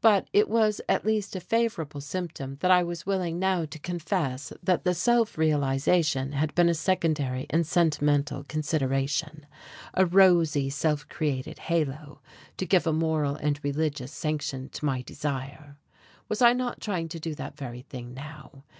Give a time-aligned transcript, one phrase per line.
[0.00, 4.52] But, it was at least a favourable symptom that I was willing now to confess
[4.64, 9.46] that the "self realization" had been a secondary and sentimental consideration,
[9.94, 12.20] a rosy, self created halo
[12.56, 15.76] to give a moral and religious sanction to my desire.
[16.28, 18.64] Was I not trying to do that very thing now?